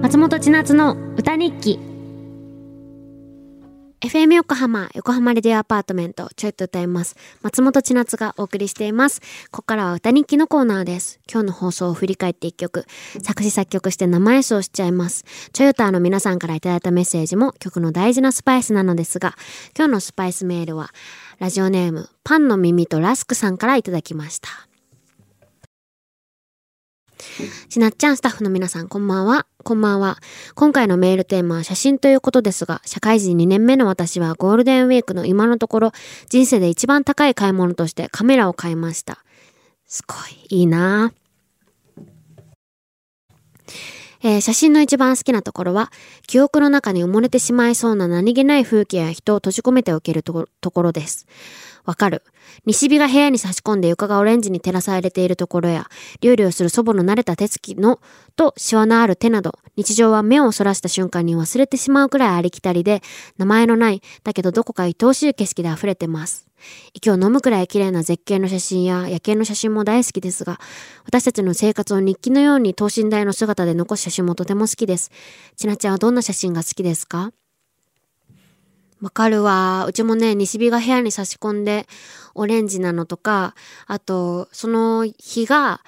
[0.00, 1.80] 松本千夏の歌日記
[4.00, 7.16] FM 横浜、横浜レディオアパートメント、ちょいと歌います。
[7.42, 9.20] 松本千夏がお送りしています。
[9.50, 11.18] ここからは歌日記のコーナーです。
[11.30, 12.86] 今日の放送を振り返って一曲、
[13.22, 15.24] 作詞作曲して生演奏しちゃいます。
[15.52, 19.34] トヨタの皆さんからいただいたメッセージも曲の大事なスパイスなのですが、
[19.76, 20.90] 今日のスパイスメールは、
[21.40, 24.67] ラジオネーム、パンの耳とラスクさんからいただきました。
[27.68, 29.46] しなっちゃんスタッフの皆さんこんばんは。
[29.64, 30.18] こんばんは。
[30.54, 35.92] 今回のメールテーマは写真ということですが、社会人2年目の私はゴールデンウィークの今のところ
[36.28, 39.24] 人生で一番高い買い物としてカメラを買いました。
[39.86, 40.14] すご
[40.50, 41.28] い、いいなぁ
[44.20, 45.92] えー写真の一番好きなところは、
[46.26, 51.26] 記憶の中に埋もれてしまいそうな何気ない風景や人を閉じ込めておけるとところです。
[51.88, 52.22] わかる。
[52.66, 55.88] 西日が部屋に差し込んで床がオレンジに照らされているところや、
[56.20, 57.98] 料理をする祖母の慣れた手つきの、
[58.36, 63.00] とシワのある手など、日常は目をそらした瞬間に忘れてしまうくらいありきたりで、
[63.38, 66.46] 名前のない、だけどどこか愛おしい景色で溢れてます。
[66.92, 70.60] 息を飲むくらい綺麗な絶景の写真や夜景の写真も大好きですが、
[71.06, 75.10] 私たちの生活を日記のように等身大の姿で残す写真もとても好きです。
[75.56, 77.30] ちなちゃんはどんな写真が好きですか？
[79.00, 79.86] わかるわ。
[79.86, 81.86] うちもね、西日が部屋に差し込んで、
[82.34, 83.54] オレンジなのとか、
[83.86, 85.82] あと、その日が、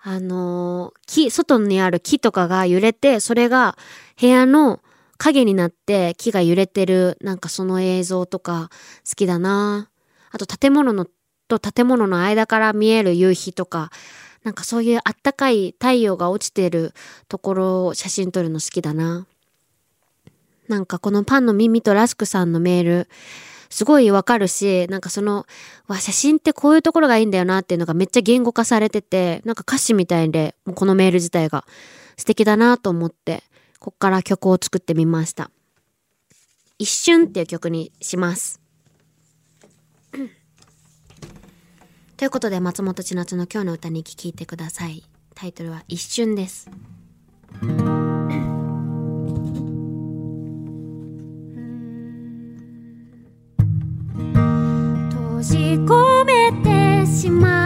[0.00, 3.76] あの木、外にある木とかが揺れて、それが
[4.20, 4.80] 部屋の
[5.16, 8.70] 影になって木が揺れてる、なんかその映像とか
[9.08, 9.90] 好きだな。
[10.30, 11.06] あと建物の
[11.48, 13.90] と建物の間から見える夕日とか、
[14.44, 16.94] なんかそういうあったかい太陽が落ちてる
[17.28, 19.26] ところを写真撮るの好きだな。
[20.68, 23.08] なんかこのパンの耳とラスクさんのメール、
[23.70, 25.46] すごいわかるし、なんかその、
[25.86, 31.64] わ、写真ってこういうところがいいんだよなっていうのがめっちゃ言語化されてて、なんか歌詞みたいで、もうこのメール自体が
[32.16, 33.42] 素敵だなと思って、
[33.78, 35.50] こっから曲を作ってみました。
[36.78, 38.60] 一瞬っていう曲にします。
[42.16, 45.04] ということで、松本千夏の今日の歌に聴いてください。
[45.34, 46.70] タイトルは一瞬です。
[55.38, 55.56] 閉じ
[55.86, 57.57] 込めてしまう。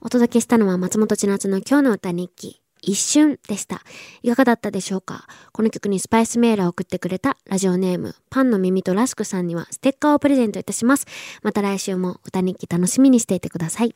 [0.00, 3.82] お届けしたのは松本千夏の今日の歌日記一瞬でした。
[4.22, 5.26] いかがだったでしょうか？
[5.52, 11.06] この曲にスパイスメールを送ってくれたラジオネームパンの耳とラスクさんにはステッカーをプレゼントいたします。
[11.42, 13.94] また来週も歌日記楽しみにしていてください。